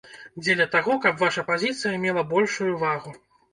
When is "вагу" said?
2.89-3.17